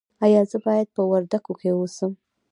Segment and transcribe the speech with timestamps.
[0.25, 2.11] ایا زه باید په وردګو کې اوسم؟